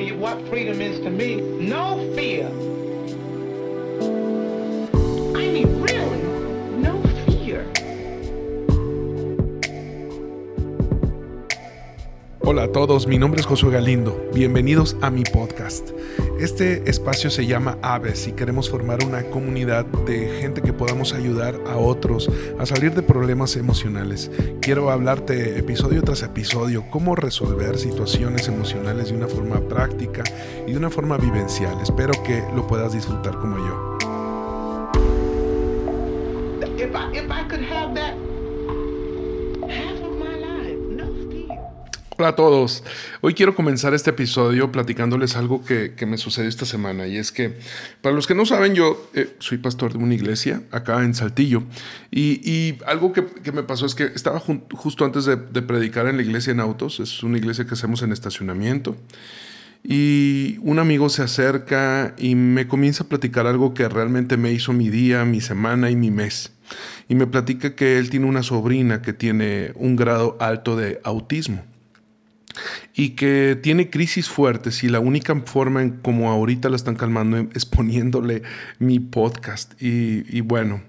[0.00, 1.36] tell you what freedom is to me.
[1.36, 2.48] No fear.
[12.60, 14.22] Hola a todos, mi nombre es Josué Galindo.
[14.34, 15.92] Bienvenidos a mi podcast.
[16.38, 21.58] Este espacio se llama Aves y queremos formar una comunidad de gente que podamos ayudar
[21.66, 24.30] a otros a salir de problemas emocionales.
[24.60, 30.22] Quiero hablarte episodio tras episodio cómo resolver situaciones emocionales de una forma práctica
[30.66, 31.78] y de una forma vivencial.
[31.82, 33.96] Espero que lo puedas disfrutar como yo.
[36.76, 38.29] If I, if I
[42.20, 42.84] Hola a todos.
[43.22, 47.32] Hoy quiero comenzar este episodio platicándoles algo que, que me sucedió esta semana y es
[47.32, 47.56] que,
[48.02, 51.62] para los que no saben, yo eh, soy pastor de una iglesia acá en Saltillo
[52.10, 56.08] y, y algo que, que, me pasó es que estaba justo antes de, de predicar
[56.08, 58.98] en la iglesia en autos, es una iglesia que hacemos en estacionamiento
[59.82, 64.74] y un amigo se acerca y me comienza a platicar algo que realmente me hizo
[64.74, 66.52] mi día, mi semana y mi mes.
[67.08, 71.64] Y me platica que él tiene una sobrina que tiene un grado alto de autismo
[72.94, 77.48] y que tiene crisis fuertes y la única forma en como ahorita la están calmando
[77.54, 78.42] es poniéndole
[78.78, 79.72] mi podcast.
[79.80, 80.82] Y, bueno,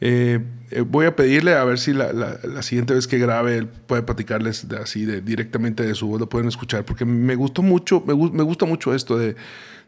[0.00, 3.68] eh, eh, voy a pedirle a ver si la, la, siguiente vez que grabe él
[3.68, 8.02] puede platicarles así de, directamente de su voz, lo pueden escuchar, porque me gustó mucho,
[8.06, 9.36] me, gusta mucho esto de,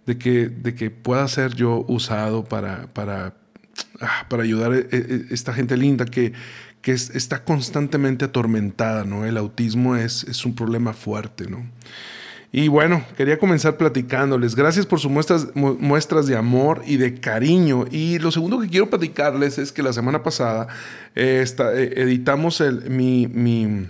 [0.06, 3.34] de, que, de que pueda ser yo usado para, para,
[4.00, 4.76] ah, para ayudar a
[5.30, 6.32] esta gente linda que,
[6.84, 9.24] que es, está constantemente atormentada, ¿no?
[9.24, 11.64] El autismo es, es un problema fuerte, ¿no?
[12.52, 14.54] Y bueno, quería comenzar platicándoles.
[14.54, 17.86] Gracias por sus muestras, mu muestras de amor y de cariño.
[17.90, 20.68] Y lo segundo que quiero platicarles es que la semana pasada
[21.14, 23.88] eh, eh, editamos el, mi, mi,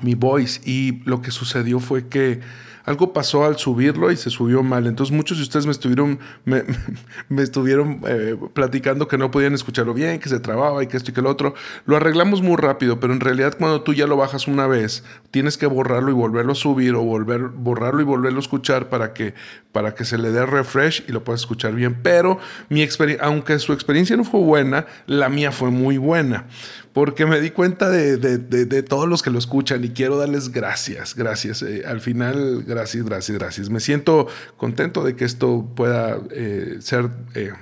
[0.00, 2.40] mi voice y lo que sucedió fue que
[2.84, 4.86] algo pasó al subirlo y se subió mal.
[4.86, 10.20] Entonces muchos de ustedes me estuvieron, me, estuvieron eh, platicando que no podían escucharlo bien,
[10.20, 11.54] que se trababa y que esto y que lo otro.
[11.86, 15.56] Lo arreglamos muy rápido, pero en realidad cuando tú ya lo bajas una vez, tienes
[15.56, 19.34] que borrarlo y volverlo a subir o volver, borrarlo y volverlo a escuchar para que,
[19.72, 21.98] para que se le dé refresh y lo puedas escuchar bien.
[22.02, 26.46] Pero mi experiencia, aunque su experiencia no fue buena, la mía fue muy buena
[26.94, 30.50] porque me di cuenta de, de, de, todos los que lo escuchan y quiero darles
[30.50, 31.60] gracias, gracias.
[31.62, 33.68] Eh, al final, gracias, gracias, gracias.
[33.68, 37.52] Me siento contento de que esto pueda eh, ser eh,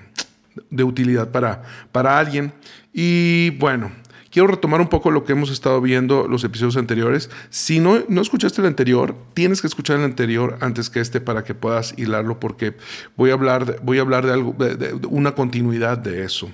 [0.69, 1.63] de utilidad para,
[1.93, 2.53] para alguien.
[2.93, 3.91] Y bueno,
[4.33, 7.31] quiero retomar un poco lo que hemos estado viendo los episodios anteriores.
[7.51, 11.45] Si no, no escuchaste el anterior, tienes que escuchar el anterior antes que este para
[11.45, 12.75] que puedas hilarlo porque
[13.15, 16.51] voy a hablar de, voy a hablar de algo, de, de una continuidad de eso.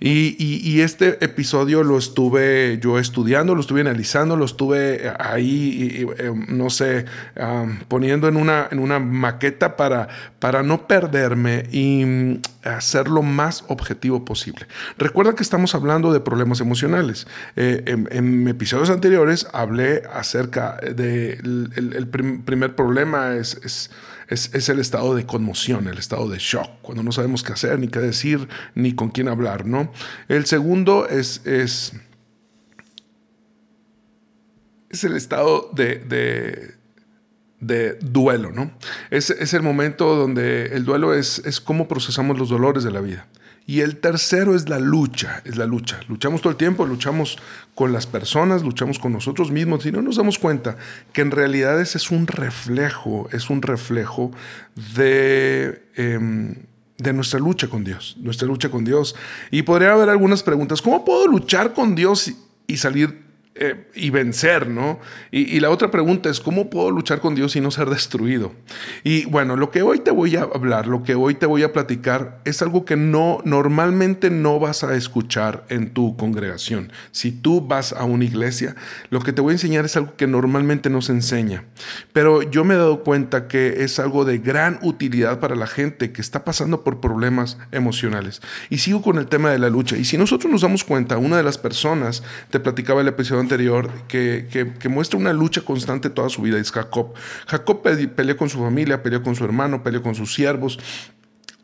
[0.00, 6.04] Y, y, y, este episodio lo estuve yo estudiando, lo estuve analizando, lo estuve ahí,
[6.48, 7.04] no sé,
[7.40, 10.08] um, poniendo en una, en una maqueta para,
[10.40, 14.66] para no perderme y hacer lo más objetivo posible.
[14.98, 17.26] Recuerda que estamos hablando de problemas emocionales.
[17.56, 23.90] Eh, en, episodios anteriores hablé acerca de el, el prim, primer problema es,
[24.28, 27.78] es, es, el estado de conmoción, el estado de shock, cuando no sabemos qué hacer,
[27.78, 29.92] ni qué decir, ni con quién hablar, ¿no?
[30.28, 31.92] El segundo es, es,
[34.90, 36.81] es el estado de
[37.62, 38.72] de duelo, ¿no?
[39.10, 43.00] Es, es, el momento donde el duelo es, es cómo procesamos los dolores de la
[43.00, 43.26] vida.
[43.64, 46.00] Y el tercero es la lucha, es la lucha.
[46.08, 47.38] Luchamos todo el tiempo, luchamos
[47.76, 50.76] con las personas, luchamos con nosotros mismos y no nos damos cuenta
[51.12, 54.32] que en realidad ese es un reflejo, es un reflejo
[54.96, 55.82] de...
[55.96, 56.56] Eh,
[56.98, 59.16] de nuestra lucha con Dios, nuestra lucha con Dios.
[59.50, 62.30] Y podría haber algunas preguntas, ¿cómo puedo luchar con Dios
[62.68, 63.21] y salir
[63.54, 64.98] eh, y vencer, ¿no?
[65.30, 68.52] Y, la otra pregunta es, ¿cómo puedo luchar con Dios y no ser destruido?
[69.04, 71.70] Y bueno, lo que hoy te voy a hablar, lo que hoy te voy a
[71.70, 76.92] platicar, es algo que no, normalmente no vas a escuchar en tu congregación.
[77.10, 78.74] Si tú vas a una iglesia,
[79.10, 81.64] lo que te voy a enseñar es algo que normalmente no se enseña.
[82.14, 86.10] Pero yo me he dado cuenta que es algo de gran utilidad para la gente
[86.10, 88.40] que está pasando por problemas emocionales.
[88.70, 89.98] Y sigo con el tema de la lucha.
[89.98, 93.90] Y si nosotros nos damos cuenta, una de las personas, te platicaba el episodio anterior
[94.08, 97.12] que, que, que, muestra una lucha constante toda su vida, es Jacob.
[97.46, 100.78] Jacob peleó con su familia, peleó con su hermano, peleó con sus siervos.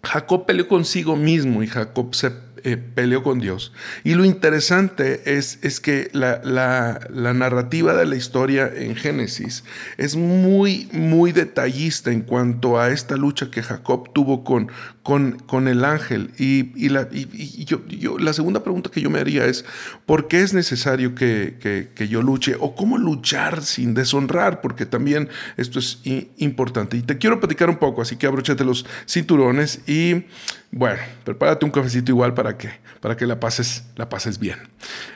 [0.03, 2.33] Jacob peleó consigo mismo y Jacob se,
[2.65, 3.73] eh, peleó con Dios.
[4.05, 9.65] Y lo interesante es, es que la, narrativa de la historia en Génesis
[9.97, 14.71] es muy, muy detallista en cuanto a esta lucha que Jacob tuvo con,
[15.09, 16.33] con, con el ángel.
[16.37, 19.65] Y, la, yo, yo, la segunda pregunta que yo me haría es,
[20.05, 22.57] ¿por qué es necesario que, que, yo luche?
[22.61, 24.61] ¿O cómo luchar sin deshonrar?
[24.61, 26.01] Porque también esto es
[26.37, 26.99] importante.
[26.99, 30.27] Y te quiero platicar un poco, así que abróchate los cinturones y
[30.73, 32.69] bueno, prepárate un cafecito igual para que,
[33.01, 34.59] para que la, pases, la pases bien.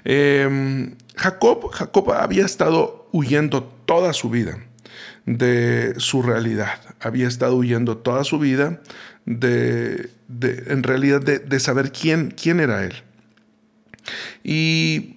[0.04, 4.56] Em, Jacob, Jacob había estado huyendo toda su vida
[5.26, 6.80] de su realidad.
[7.00, 8.80] Había estado huyendo toda su vida
[9.26, 10.10] de,
[10.66, 12.94] en realidad, de, saber quién, quién era él.
[14.42, 15.16] Y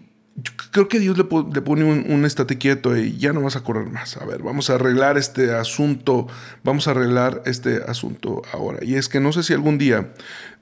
[0.72, 4.18] creo que Dios le, pone un, estate quieto y ya no vas a correr más.
[4.18, 6.28] A ver, vamos a arreglar este asunto,
[6.64, 8.80] vamos a arreglar este asunto ahora.
[8.84, 10.14] Y es que no sé si algún día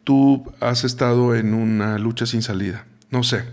[0.04, 2.86] tú has estado en una lucha sin salida.
[3.10, 3.44] No sé.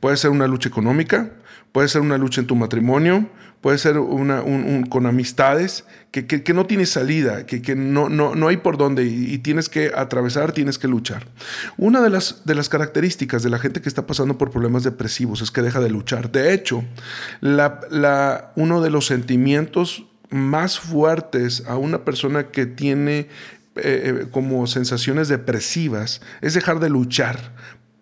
[0.00, 1.30] Puede ser una lucha económica,
[1.72, 3.28] puede ser una lucha en tu matrimonio,
[3.60, 4.42] puede ser una,
[4.88, 9.04] con amistades, que, que, no tienes salida, que, que no, no, no, hay por dónde
[9.04, 11.26] y, tienes que atravesar, tienes que luchar.
[11.76, 15.42] Una de las, de las características de la gente que está pasando por problemas depresivos
[15.42, 16.32] es que deja de luchar.
[16.32, 16.84] De hecho,
[17.40, 23.28] la, la, uno de los sentimientos más fuertes a una persona que tiene eh,
[23.76, 27.52] eh, como sensaciones depresivas es dejar de luchar,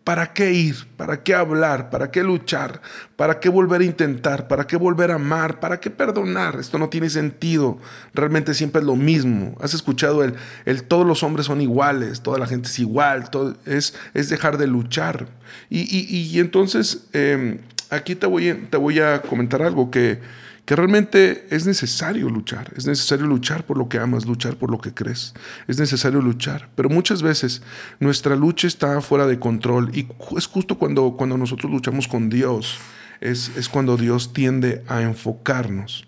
[0.05, 0.87] ¿Para qué ir?
[0.99, 1.89] ¿Para qué hablar?
[1.89, 2.83] ¿Para qué luchar?
[3.17, 4.49] ¿Para qué volver a intentar?
[4.49, 5.61] ¿Para qué volver a amar?
[5.61, 6.57] ¿Para qué perdonar?
[6.61, 7.79] Esto no tiene sentido.
[8.13, 9.57] Realmente siempre es lo mismo.
[9.63, 10.35] ¿Has escuchado el,
[10.67, 13.31] el todos los hombres son iguales, toda la gente es igual?
[13.31, 15.27] Todo, es, es dejar de luchar.
[15.71, 20.21] Y, entonces em, aquí te voy, te voy a comentar algo que
[20.65, 24.79] que realmente es necesario luchar, es necesario luchar por lo que amas, luchar por lo
[24.79, 25.35] que crees,
[25.69, 27.63] es necesario luchar, pero muchas veces
[28.01, 32.79] nuestra lucha está fuera de control y es justo cuando, cuando nosotros luchamos con Dios,
[33.21, 36.07] es, es cuando Dios tiende a enfocarnos.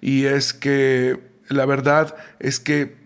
[0.00, 2.96] Y es que la verdad es que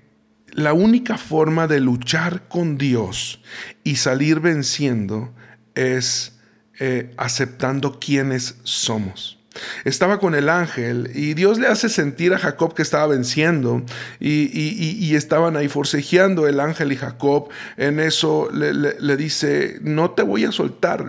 [0.53, 3.43] la única forma de luchar con Dios
[3.85, 5.35] y salir venciendo
[5.75, 6.39] es
[6.79, 9.36] eh, aceptando quiénes somos.
[9.85, 13.83] Estaba con el ángel y Dios le hace sentir a Jacob que estaba venciendo
[14.21, 17.49] y, estaban ahí forcejeando el ángel y Jacob.
[17.77, 21.07] En eso le, dice, no te voy a soltar.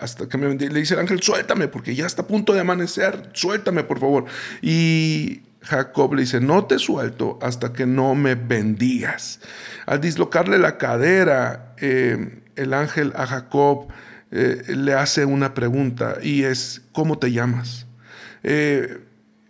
[0.00, 3.30] hasta que me le dice el ángel, suéltame porque ya está a punto de amanecer,
[3.32, 4.24] suéltame por favor.
[4.60, 9.40] Y Jacob le dice, no te suelto hasta que no me bendigas.
[9.86, 13.88] Al dislocarle la cadera, eh, el ángel a Jacob
[14.30, 17.86] eh, le hace una pregunta y es, ¿cómo te llamas?
[18.42, 18.98] Eh,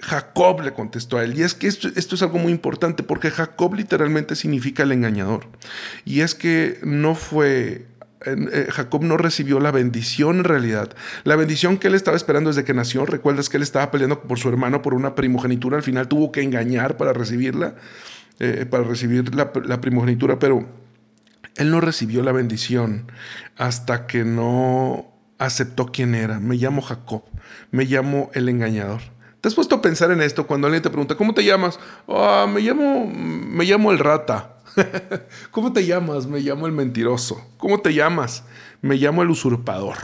[0.01, 1.37] Jacob le contestó a él.
[1.37, 5.47] Y es que esto, es algo muy importante porque Jacob literalmente significa el engañador.
[6.05, 7.87] Y es que no fue
[8.25, 10.95] eh, Jacob no recibió la bendición en realidad.
[11.25, 13.05] La bendición que él estaba esperando desde que nació.
[13.05, 15.77] Recuerdas que él estaba peleando por su hermano por una primogenitura.
[15.77, 17.75] Al final tuvo que engañar para recibirla,
[18.71, 20.39] para recibir la, la primogenitura.
[20.39, 20.69] Pero
[21.59, 23.11] él no recibió la bendición
[23.57, 25.07] hasta que no
[25.39, 26.41] aceptó quién era.
[26.41, 27.25] Me llamo Jacob,
[27.71, 29.01] me llamo el engañador.
[29.41, 31.79] ¿Te has puesto a pensar en esto cuando alguien te pregunta, ¿cómo te llamas?
[32.09, 34.57] Ah, me llamo, me llamo el rata.
[35.51, 36.27] ¿Cómo te llamas?
[36.27, 37.41] Me llamo el mentiroso.
[37.57, 38.45] ¿Cómo te llamas?
[38.81, 39.97] Me llamo el usurpador.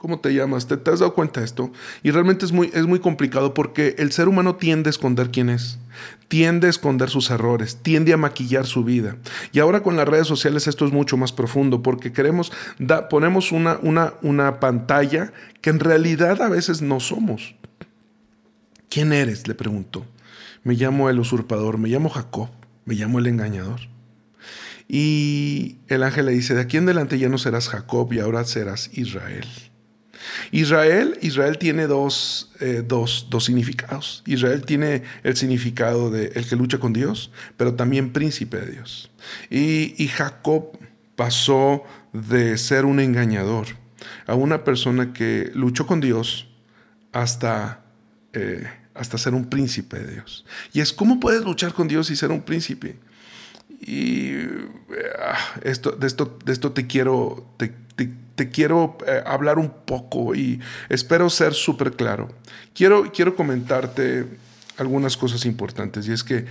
[0.00, 0.66] ¿Cómo te llamas?
[0.66, 1.70] ¿Te, has dado cuenta de esto?
[2.02, 5.50] Y realmente es muy, es muy complicado porque el ser humano tiende a esconder quién
[5.50, 5.78] es,
[6.28, 9.18] tiende a esconder sus errores, tiende a maquillar su vida.
[9.52, 12.50] Y ahora con las redes sociales esto es mucho más profundo porque queremos,
[13.10, 17.54] ponemos una, una, una pantalla que en realidad a veces no somos.
[18.88, 19.46] ¿Quién eres?
[19.48, 20.06] Le pregunto.
[20.64, 22.48] Me llamo el usurpador, me llamo Jacob,
[22.86, 23.80] me llamo el engañador.
[24.88, 28.42] Y el ángel le dice, de aquí en adelante ya no serás Jacob y ahora
[28.44, 29.46] serás Israel.
[30.50, 34.22] Israel, Israel tiene dos, eh, dos, dos, significados.
[34.26, 39.10] Israel tiene el significado de el que lucha con Dios, pero también príncipe de Dios.
[39.50, 40.78] Y, Jacob
[41.16, 43.66] pasó de ser un engañador
[44.26, 46.48] a una persona que luchó con Dios
[47.12, 47.82] hasta,
[48.32, 50.44] eh, hasta ser un príncipe de Dios.
[50.72, 52.96] Y es, ¿cómo puedes luchar con Dios y ser un príncipe?
[53.80, 54.32] Y
[55.18, 57.72] ah, esto, de, esto, de esto te quiero, te,
[58.48, 62.30] quiero eh, hablar un poco y espero ser súper claro.
[62.74, 64.26] Quiero, quiero comentarte
[64.78, 66.46] algunas cosas importantes y es que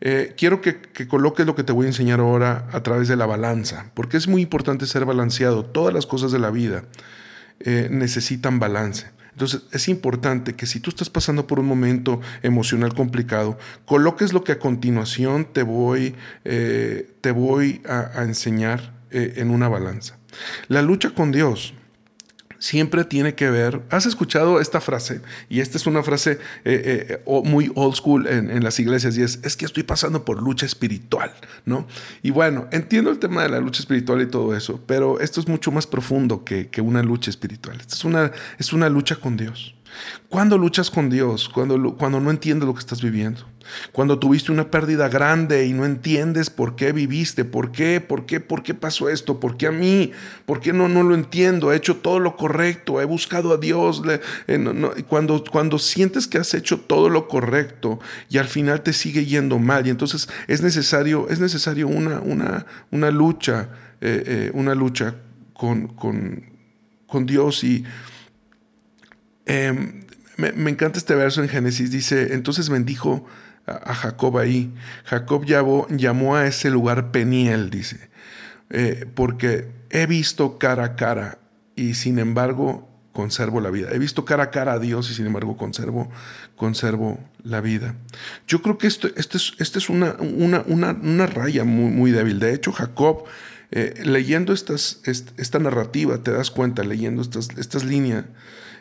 [0.00, 3.26] eh, quiero que, coloques lo que te voy a enseñar ahora a través de la
[3.26, 5.64] balanza, porque es muy importante ser balanceado.
[5.64, 6.84] Todas las cosas de la vida
[7.60, 9.12] eh, necesitan balance.
[9.32, 14.44] Entonces es importante que si tú estás pasando por un momento emocional complicado, coloques lo
[14.44, 20.18] que a continuación te voy, te voy a, enseñar en una balanza.
[20.68, 21.74] La lucha con Dios
[22.64, 27.42] siempre tiene que ver, has escuchado esta frase, y esta es una frase eh, eh,
[27.44, 31.30] muy old school en, las iglesias, y es, es que estoy pasando por lucha espiritual,
[31.66, 31.86] ¿no?
[32.22, 35.46] Y bueno, entiendo el tema de la lucha espiritual y todo eso, pero esto es
[35.46, 39.74] mucho más profundo que, que una lucha espiritual, es una, es una lucha con Dios.
[40.28, 41.48] ¿Cuándo luchas con Dios?
[41.48, 43.46] Cuando, cuando no entiendes lo que estás viviendo.
[43.92, 48.40] Cuando tuviste una pérdida grande y no entiendes por qué viviste, por qué, por qué,
[48.40, 50.12] por qué pasó esto, por qué a mí,
[50.46, 54.02] por qué no, no lo entiendo, he hecho todo lo correcto, he buscado a Dios.
[54.48, 59.24] Eh, cuando, cuando sientes que has hecho todo lo correcto y al final te sigue
[59.24, 63.70] yendo mal y entonces es necesario, es necesario una, una, una lucha,
[64.00, 65.14] eh, eh, una lucha
[65.52, 66.44] con, con,
[67.06, 67.84] con Dios y
[69.46, 70.04] Em,
[70.36, 73.24] me, encanta este verso en Génesis, dice, entonces bendijo
[73.66, 74.72] a, Jacob ahí.
[75.04, 78.08] Jacob llamó, a ese lugar Peniel, dice,
[78.70, 81.38] eh, porque he visto cara a cara
[81.76, 83.90] y sin embargo conservo la vida.
[83.92, 86.10] He visto cara a cara a Dios y sin embargo conservo,
[86.56, 87.94] conservo la vida.
[88.48, 92.38] Yo creo que esto, esto es, es una, una, una, raya muy, muy débil.
[92.38, 93.24] De hecho, Jacob...
[93.76, 98.24] Eh, leyendo estas, esta narrativa, te das cuenta, leyendo estas, estas líneas,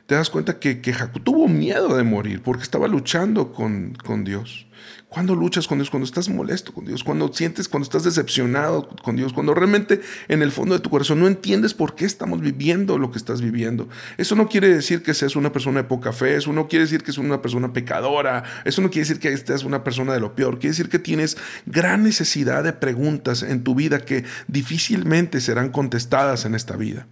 [0.05, 4.23] te das cuenta que, que Jacob tuvo miedo de morir porque estaba luchando con, con
[4.23, 4.67] Dios.
[5.13, 9.15] Cuando luchas con Dios, cuando estás molesto con Dios, cuando sientes, cuando estás decepcionado con
[9.15, 12.97] Dios, cuando realmente en el fondo de tu corazón no entiendes por qué estamos viviendo
[12.97, 13.87] lo que estás viviendo.
[14.17, 17.03] Eso no quiere decir que seas una persona de poca fe, eso no quiere decir
[17.03, 20.33] que seas una persona pecadora, eso no quiere decir que estés una persona de lo
[20.33, 25.69] peor, quiere decir que tienes gran necesidad de preguntas en tu vida que difícilmente serán
[25.69, 27.05] contestadas en esta vida.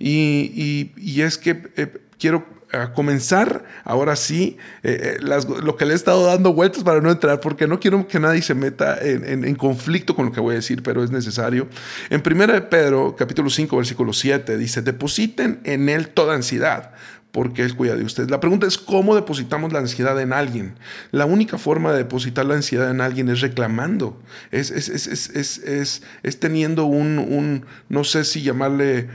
[0.00, 5.92] Y, y, es que eh, quiero eh, comenzar ahora sí eh, eh, lo que le
[5.92, 9.54] he estado dando vueltas para no entrar, porque no quiero que nadie se meta en,
[9.54, 11.68] conflicto con lo que voy a decir, pero es necesario.
[12.10, 16.92] En 1 Pedro, capítulo 5, versículo 7, dice, depositen en él toda ansiedad
[17.30, 18.30] porque Él cuida de ustedes.
[18.30, 20.76] La pregunta es cómo depositamos la ansiedad en alguien.
[21.10, 27.66] La única forma de depositar la ansiedad en alguien es reclamando, es, es, teniendo un,
[27.88, 29.08] no sé si llamarle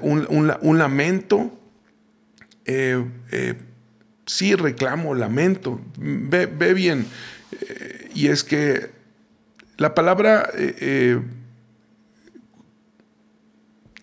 [0.00, 1.61] un lamento
[2.64, 3.54] eh, eh,
[4.26, 7.06] sí reclamo, lamento, ve, bien.
[7.60, 8.90] Eh, y es que
[9.78, 10.48] la palabra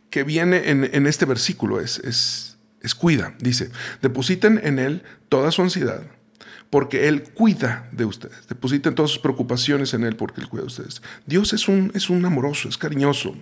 [0.10, 3.70] que viene en, este versículo es, es, es, cuida, dice,
[4.02, 6.04] depositen en Él toda su ansiedad,
[6.70, 8.48] porque Él cuida de ustedes.
[8.48, 11.02] Depositen todas sus preocupaciones en Él, porque Él cuida de ustedes.
[11.26, 13.36] Dios es un, es un amoroso, es cariñoso.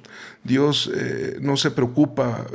[0.43, 0.91] Dios
[1.39, 2.45] no se preocupa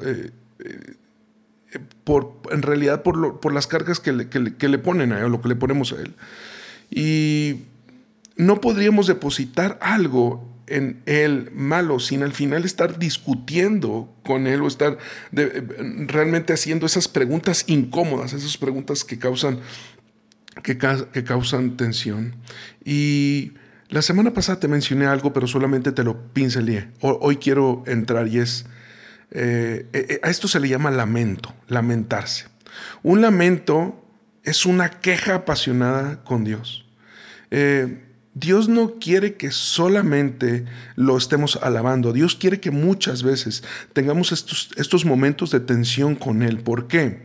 [2.05, 5.41] por, en realidad por, por las cargas que le, que, le, ponen a él, lo
[5.41, 6.15] que le ponemos a él.
[6.91, 7.63] Y
[8.37, 14.69] no podríamos depositar algo en él malo sin al final estar discutiendo con él o
[14.69, 14.99] estar
[15.33, 19.61] realmente haciendo esas preguntas incómodas, esas preguntas que causan,
[20.63, 22.37] que, que causan tensión.
[22.85, 23.53] Y
[23.89, 26.89] la semana pasada te mencioné algo, pero solamente te lo pincelé.
[27.01, 28.65] Hoy quiero entrar y es
[29.35, 32.47] eh, eh, a esto se le llama lamento, lamentarse.
[33.03, 34.05] Un lamento
[34.45, 36.85] es una queja apasionada con Dios.
[37.51, 40.65] Eh, Dios no quiere que solamente
[40.97, 42.15] lo estemos alabando.
[42.15, 43.63] Dios quiere que muchas veces
[43.93, 46.61] tengamos estos, estos momentos de tensión con Él.
[46.61, 47.25] ¿Por qué?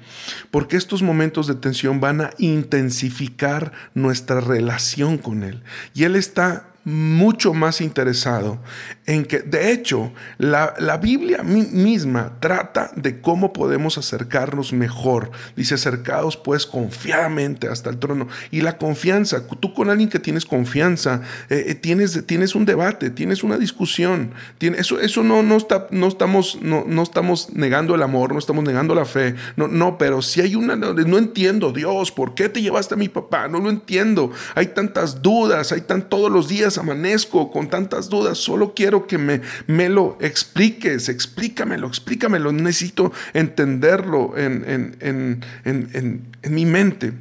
[0.51, 5.63] Porque estos momentos de tensión van a intensificar nuestra relación con Él.
[5.93, 8.59] Y Él está mucho más interesado
[9.07, 15.31] en que, de hecho, la, Biblia misma trata de cómo podemos acercarnos mejor.
[15.57, 18.29] Dice, acercados pues confiadamente hasta el trono.
[18.51, 23.09] Y la confianza, tú con alguien que tienes confianza, eh, eh, tienes, tienes un debate,
[23.09, 24.31] tienes una discusión.
[24.61, 28.63] eso eso no, no, está, no, estamos, no, no estamos negando el amor, no estamos
[28.63, 29.35] negando la fe.
[29.57, 33.09] No, no, pero si hay una, no, entiendo, Dios, ¿por qué te llevaste a mi
[33.09, 33.49] papá?
[33.49, 34.31] No lo entiendo.
[34.55, 39.17] Hay tantas dudas, hay tan todos los días amanezco con tantas dudas, solo quiero que
[39.17, 47.13] me, me lo expliques, explícamelo, explícamelo, necesito entenderlo en, en, mi mente.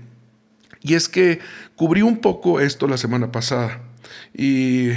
[0.82, 1.40] Y es que
[1.74, 3.80] cubrí un poco esto la semana pasada
[4.34, 4.90] y...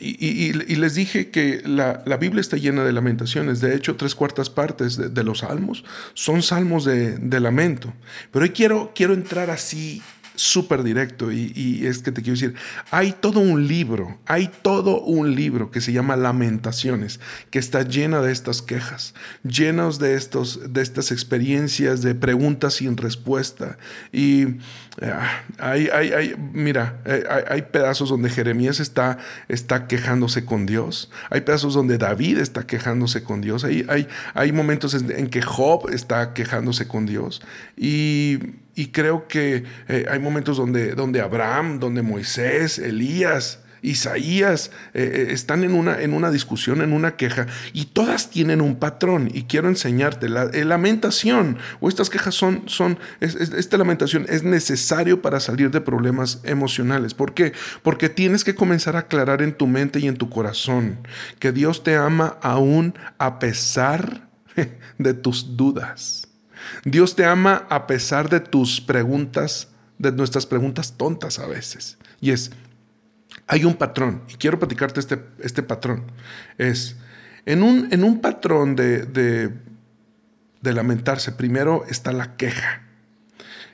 [0.00, 3.60] Y, les dije que la, Biblia está llena de lamentaciones.
[3.60, 5.84] De hecho, tres cuartas partes de, los salmos
[6.14, 7.92] son salmos de, lamento.
[8.32, 10.02] Pero hoy quiero, quiero entrar así
[10.38, 12.54] súper directo y, es que te quiero decir,
[12.90, 17.18] hay todo un libro, hay todo un libro que se llama Lamentaciones,
[17.50, 22.96] que está llena de estas quejas, llenos de, estos, de estas experiencias de preguntas sin
[22.96, 23.78] respuesta.
[24.12, 24.58] Y
[25.02, 27.02] ah, hay, hay, mira,
[27.48, 29.18] hay, pedazos donde Jeremías está,
[29.48, 34.52] está quejándose con Dios, hay pedazos donde David está quejándose con Dios, hay, hay, hay
[34.52, 37.42] momentos en que Job está quejándose con Dios.
[37.76, 38.38] Y
[38.78, 45.32] y creo que eh, hay momentos donde, donde Abraham, donde Moisés, Elías, Isaías eh, eh,
[45.32, 49.30] están en una, en una discusión, en una queja, y todas tienen un patrón.
[49.34, 55.40] Y quiero enseñarte, la lamentación o estas quejas son, son esta lamentación es necesario para
[55.40, 57.14] salir de problemas emocionales.
[57.14, 57.54] ¿Por qué?
[57.82, 61.00] Porque tienes que comenzar a aclarar en tu mente y en tu corazón
[61.40, 64.28] que Dios te ama aún a pesar
[64.98, 66.27] de tus dudas.
[66.84, 71.98] Dios te ama a pesar de tus preguntas, de nuestras preguntas tontas a veces.
[72.20, 72.50] Y es,
[73.46, 76.04] hay un patrón, y quiero platicarte este, este patrón.
[76.58, 76.96] Es,
[77.46, 82.82] en un, en un patrón de, de, lamentarse, primero está la queja.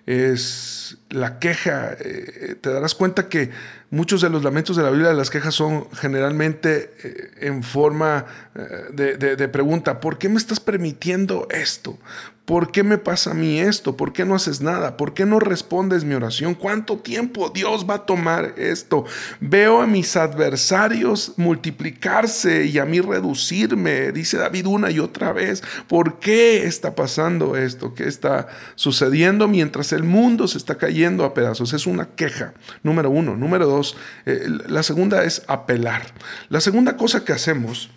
[0.06, 1.96] Es la queja.
[1.98, 3.50] Eh, te darás cuenta que
[3.90, 8.26] muchos de los lamentos de la Biblia, de las quejas, son generalmente eh, en forma
[8.54, 11.98] eh, de, de, pregunta, ¿por qué me estás permitiendo esto?
[12.44, 13.96] ¿Por qué me pasa a mí esto?
[13.96, 14.98] ¿Por qué no haces nada?
[14.98, 16.54] ¿Por qué no respondes mi oración?
[16.54, 19.06] ¿Cuánto tiempo Dios va a tomar esto?
[19.40, 25.62] Veo a mis adversarios multiplicarse y a mí reducirme, dice David una y otra vez.
[25.88, 27.94] ¿Por qué está pasando esto?
[27.94, 31.72] ¿Qué está sucediendo mientras el mundo se está cayendo a pedazos?
[31.72, 33.36] Es una queja, número uno.
[33.36, 33.96] Número dos,
[34.26, 36.02] eh, la segunda es apelar.
[36.50, 37.88] La segunda cosa que hacemos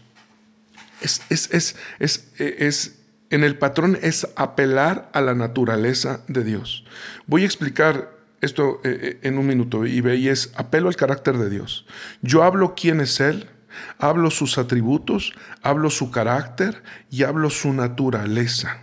[1.01, 2.96] es, es, es, es, es
[3.29, 6.85] en el patrón es apelar a la naturaleza de Dios.
[7.25, 11.49] Voy a explicar esto eh, eh, en un minuto y veis, apelo al carácter de
[11.49, 11.85] Dios.
[12.21, 13.49] Yo hablo quién es Él,
[13.97, 18.81] hablo sus atributos, hablo su carácter y hablo su naturaleza.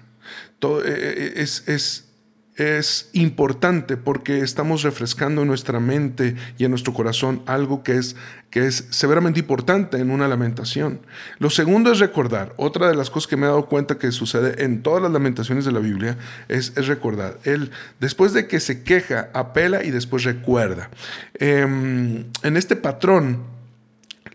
[0.59, 2.14] Todo, eh, es, es
[2.57, 8.15] es importante porque estamos refrescando en nuestra mente y en nuestro corazón algo que es,
[8.51, 11.01] que es severamente importante en una lamentación.
[11.39, 12.55] Lo segundo es recordar.
[12.57, 15.65] Otra de las cosas que me he dado cuenta que sucede en todas las lamentaciones
[15.65, 16.17] de la Biblia
[16.49, 17.39] es, recordar.
[17.45, 20.91] Él, después de que se queja, apela y después recuerda.
[21.35, 23.43] Em, en este patrón,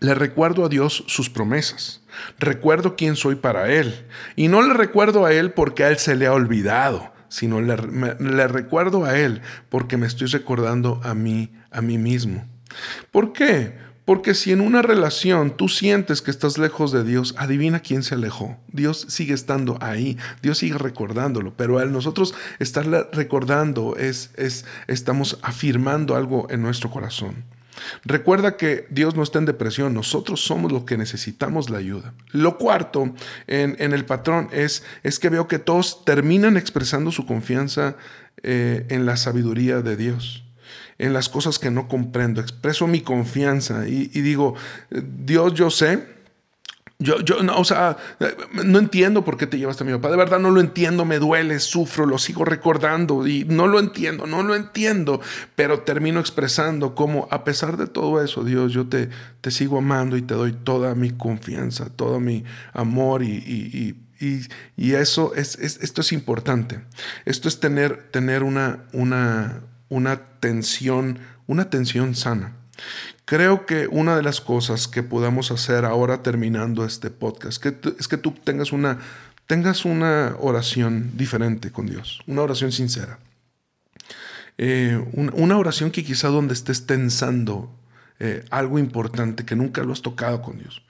[0.00, 2.02] le recuerdo a Dios sus promesas.
[2.38, 4.06] Recuerdo quién soy para Él.
[4.36, 8.48] Y no le recuerdo a Él porque a Él se le ha olvidado sino le,
[8.48, 12.44] recuerdo a Él porque me estoy recordando a mí, a mí mismo.
[13.10, 13.78] ¿Por qué?
[14.04, 18.16] Porque si en una relación tú sientes que estás lejos de Dios, adivina quién se
[18.16, 18.58] alejó.
[18.68, 25.38] Dios sigue estando ahí, Dios sigue recordándolo, pero al nosotros estarle recordando es, es, estamos
[25.42, 27.44] afirmando algo en nuestro corazón.
[28.04, 32.14] Recuerda que Dios no está en depresión, nosotros somos los que necesitamos la ayuda.
[32.32, 33.14] Lo cuarto
[33.46, 37.96] en, el patrón es, es, que veo que todos terminan expresando su confianza
[38.42, 40.44] eh, en la sabiduría de Dios
[40.98, 44.54] en las cosas que no comprendo, expreso mi confianza y, y digo,
[44.90, 46.19] Dios yo sé,
[47.02, 47.96] yo, yo, no, o sea,
[48.52, 50.10] no entiendo por qué te llevaste a mi papá.
[50.10, 54.26] De verdad no lo entiendo, me duele, sufro, lo sigo recordando y no lo entiendo,
[54.26, 55.22] no lo entiendo.
[55.56, 59.08] Pero termino expresando cómo, a pesar de todo eso, Dios, yo te,
[59.40, 64.46] te sigo amando y te doy toda mi confianza, todo mi amor y, y, y,
[64.76, 66.80] y eso es, es, esto es importante.
[67.24, 72.59] Esto es tener, tener una, una, una tensión, una tensión sana.
[73.24, 77.64] Creo que una de las cosas que podamos hacer ahora terminando este podcast
[77.98, 78.98] es que tú tengas una,
[79.46, 83.18] tengas una oración diferente con Dios, una oración sincera.
[84.58, 87.74] Eh, una oración que quizá donde estés tensando
[88.22, 90.82] eh, algo importante que nunca lo has tocado con Dios.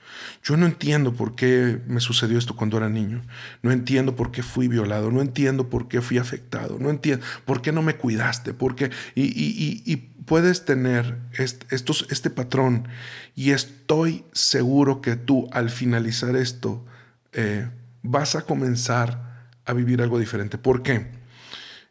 [0.43, 3.23] Yo no entiendo por qué me sucedió esto cuando era niño.
[3.63, 5.13] No entiendo por qué fui violado.
[5.13, 6.79] No entiendo por qué fui afectado.
[6.81, 8.53] No entiendo por qué no me cuidaste.
[8.53, 12.87] Por qué, y, y, y, puedes tener este patrón
[13.35, 16.87] y estoy seguro que tú al finalizar esto
[17.33, 17.69] eh,
[18.05, 20.57] vas a comenzar a vivir algo diferente.
[20.57, 21.09] ¿Por qué?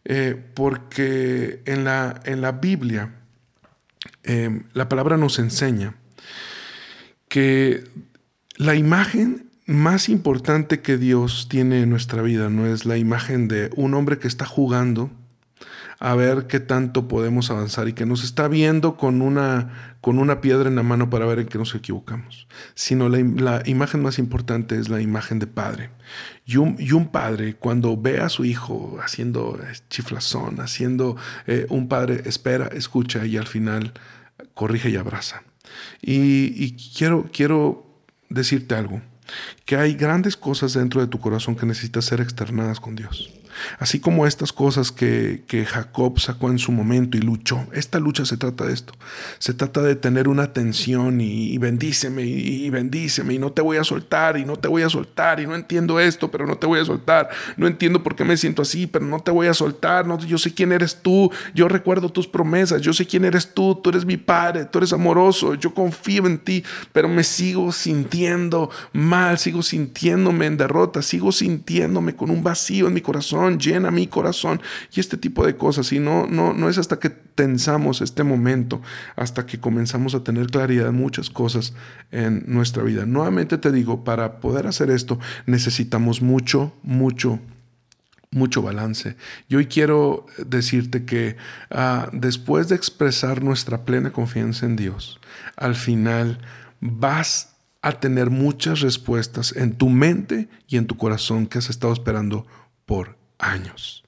[0.06, 3.14] Eh, porque en la, Biblia
[4.24, 5.96] eh, la palabra nos enseña
[7.28, 7.84] que
[8.56, 13.70] la imagen más importante que Dios tiene en nuestra vida no es la imagen de
[13.76, 15.12] un hombre que está jugando
[16.00, 20.40] a ver qué tanto podemos avanzar y que nos está viendo con una, con una
[20.40, 24.80] piedra en la mano para ver en qué nos equivocamos, sino la, imagen más importante
[24.80, 25.90] es la imagen de padre.
[26.46, 29.60] Y un, padre, cuando ve a su hijo haciendo
[29.90, 33.94] chiflazón, haciendo eh, un padre, espera, escucha y al final
[34.54, 35.44] corrige y abraza.
[36.02, 37.86] Y, y quiero, quiero
[38.30, 39.02] decirte algo,
[39.66, 43.32] que hay grandes cosas dentro de tu corazón que necesitas ser externadas con Dios.
[43.78, 47.66] Así como estas cosas que, Jacob sacó en su momento y luchó.
[47.74, 48.94] Esta lucha se trata de esto.
[49.40, 53.84] Se trata de tener una tensión y, bendíceme y, bendíceme y no te voy a
[53.84, 56.80] soltar y no te voy a soltar y no entiendo esto, pero no te voy
[56.80, 57.30] a soltar.
[57.58, 60.06] No entiendo por qué me siento así, pero no te voy a soltar.
[60.26, 61.32] Yo sé quién eres tú.
[61.54, 62.82] Yo recuerdo tus promesas.
[62.82, 63.80] Yo sé quién eres tú.
[63.84, 64.66] Tú eres mi padre.
[64.66, 65.56] Tú eres amoroso.
[65.56, 69.38] Yo confío en ti, pero me sigo sintiendo mal.
[69.38, 71.02] Sigo sintiéndome en derrota.
[71.02, 74.62] Sigo sintiéndome con un vacío en mi corazón llena mi corazón
[74.94, 75.92] y este tipo de cosas.
[75.92, 78.82] Y no, no, no es hasta que tensamos este momento,
[79.16, 81.74] hasta que comenzamos a tener claridad muchas cosas
[82.12, 83.06] en nuestra vida.
[83.06, 87.40] Nuevamente te digo, para poder hacer esto necesitamos mucho, mucho
[88.32, 89.16] mucho balance.
[89.48, 91.36] Y hoy quiero decirte que
[91.72, 95.20] ah, después de expresar nuestra plena confianza en Dios,
[95.56, 96.40] al final
[96.80, 101.94] vas a tener muchas respuestas en tu mente y en tu corazón que has estado
[101.94, 102.46] esperando
[102.86, 104.04] por años.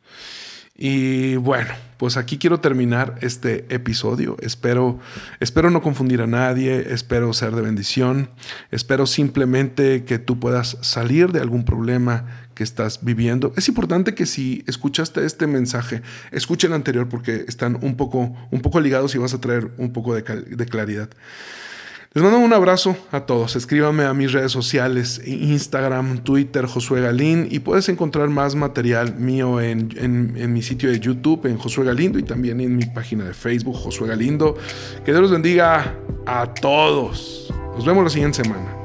[0.84, 4.36] Y bueno, pues aquí quiero terminar este episodio.
[4.42, 5.00] Espero,
[5.40, 8.32] espero no confundir a nadie, espero ser de bendición,
[8.72, 13.54] espero simplemente que tú puedas salir de algún problema que estás viviendo.
[13.58, 18.62] Es importante que si escuchaste este mensaje, escuche el anterior porque están un poco, un
[18.62, 21.12] poco ligados y vas a traer un poco de, de claridad.
[22.14, 23.56] Les mando un abrazo a todos.
[23.56, 29.62] Escríbame a mis redes sociales, Instagram, Twitter, Josué Galín, y puedes encontrar más material mío
[29.62, 33.78] en, mi sitio de YouTube, en Josué Galindo, y también en mi página de Facebook,
[33.78, 34.58] Josué Galindo.
[35.06, 35.96] Que Dios los bendiga
[36.26, 37.50] a todos.
[37.78, 38.81] Nos vemos la siguiente semana.